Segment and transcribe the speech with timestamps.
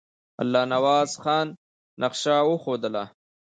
[0.41, 1.47] الله نواز خان
[2.01, 3.03] نقشه وښودله.